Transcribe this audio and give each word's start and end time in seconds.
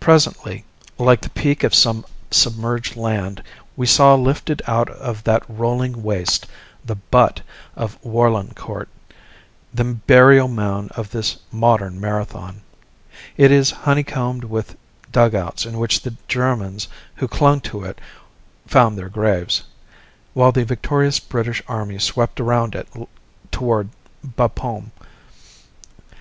Presently, 0.00 0.64
like 0.98 1.20
the 1.20 1.30
peak 1.30 1.62
of 1.62 1.76
some 1.76 2.04
submerged 2.32 2.96
land, 2.96 3.40
we 3.76 3.86
saw 3.86 4.16
lifted 4.16 4.60
out 4.66 4.90
of 4.90 5.22
that 5.22 5.44
rolling 5.48 6.02
waste 6.02 6.48
the 6.84 6.96
"Butt" 6.96 7.40
of 7.76 7.96
Warlencourt 8.02 8.88
the 9.72 9.84
burial 9.84 10.48
mound 10.48 10.90
of 10.96 11.10
this 11.10 11.36
modern 11.52 12.00
Marathon. 12.00 12.62
It 13.36 13.52
is 13.52 13.70
honeycombed 13.70 14.42
with 14.42 14.74
dugouts 15.12 15.64
in 15.64 15.78
which 15.78 16.02
the 16.02 16.16
Germans 16.26 16.88
who 17.14 17.28
clung 17.28 17.60
to 17.60 17.84
it 17.84 18.00
found 18.66 18.98
their 18.98 19.08
graves, 19.08 19.62
while 20.32 20.50
the 20.50 20.64
victorious 20.64 21.20
British 21.20 21.62
army 21.68 22.00
swept 22.00 22.40
around 22.40 22.74
it 22.74 22.88
toward 23.52 23.90
Bapaume. 24.24 24.90